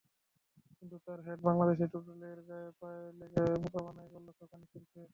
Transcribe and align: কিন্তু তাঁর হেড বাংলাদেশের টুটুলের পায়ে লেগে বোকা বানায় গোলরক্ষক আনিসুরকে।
কিন্তু 0.77 0.95
তাঁর 1.05 1.19
হেড 1.25 1.39
বাংলাদেশের 1.47 1.89
টুটুলের 1.93 2.39
পায়ে 2.79 3.05
লেগে 3.19 3.43
বোকা 3.63 3.79
বানায় 3.85 4.09
গোলরক্ষক 4.13 4.49
আনিসুরকে। 4.55 5.01